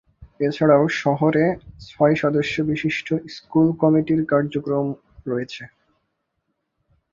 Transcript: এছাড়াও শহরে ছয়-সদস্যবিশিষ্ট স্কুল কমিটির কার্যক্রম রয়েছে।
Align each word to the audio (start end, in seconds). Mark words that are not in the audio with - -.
এছাড়াও 0.39 0.83
শহরে 1.01 1.45
ছয়-সদস্যবিশিষ্ট 1.87 3.07
স্কুল 3.35 3.67
কমিটির 3.81 4.21
কার্যক্রম 4.25 4.87
রয়েছে। 5.25 5.63